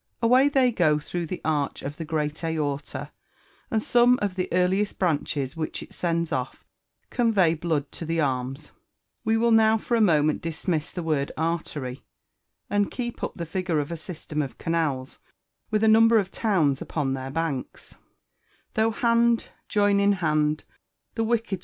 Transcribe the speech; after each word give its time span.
Away 0.19 0.49
they 0.49 0.71
go 0.71 0.97
through 0.97 1.27
the 1.27 1.41
arch 1.45 1.83
of 1.83 1.97
the 1.97 2.05
great 2.05 2.43
aorta, 2.43 3.11
and 3.69 3.83
some 3.83 4.17
of 4.19 4.33
the 4.33 4.51
earliest 4.51 4.97
branches 4.97 5.55
which 5.55 5.83
it 5.83 5.93
sends 5.93 6.31
off 6.31 6.65
convey 7.11 7.53
blood 7.53 7.91
to 7.91 8.05
the 8.07 8.19
arms. 8.19 8.71
We 9.23 9.37
will 9.37 9.51
now 9.51 9.77
for 9.77 9.95
a 9.95 10.01
moment 10.01 10.41
dismiss 10.41 10.91
the 10.91 11.03
word 11.03 11.31
artery, 11.37 12.01
and 12.67 12.89
keep 12.89 13.23
up 13.23 13.33
the 13.35 13.45
figure 13.45 13.79
of 13.79 13.91
a 13.91 13.95
system 13.95 14.41
of 14.41 14.57
canals, 14.57 15.19
with 15.69 15.83
a 15.83 15.87
number 15.87 16.17
of 16.17 16.31
towns 16.31 16.81
upon 16.81 17.13
their 17.13 17.29
banks. 17.29 17.95